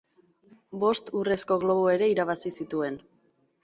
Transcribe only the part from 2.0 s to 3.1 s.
irabazi zituen.